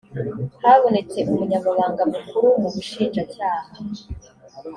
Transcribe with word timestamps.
habonetse 0.67 1.17
umunyamabanga 1.31 2.03
mukuru 2.13 2.47
mu 2.61 2.69
bushinjacyaha 2.73 3.69